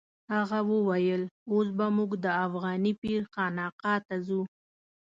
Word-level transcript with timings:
هغه 0.33 0.59
وویل 0.71 1.23
اوس 1.51 1.67
به 1.77 1.85
موږ 1.97 2.11
د 2.25 2.27
افغاني 2.45 2.93
پیر 3.01 3.21
خانقا 3.33 3.93
ته 4.07 4.15
ځو. 4.27 4.41